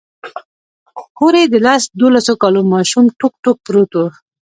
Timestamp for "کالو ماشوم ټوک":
2.41-3.33